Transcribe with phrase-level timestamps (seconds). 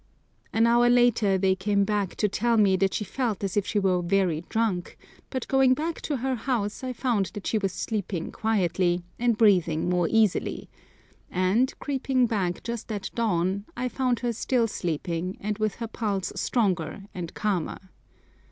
[0.51, 3.77] An hour later they came back to tell me that she felt as if she
[3.77, 4.97] were very drunk;
[5.29, 9.87] but, going back to her house, I found that she was sleeping quietly, and breathing
[9.89, 10.71] more easily;
[11.29, 16.33] and, creeping back just at dawn, I found her still sleeping, and with her pulse
[16.35, 17.77] stronger and calmer.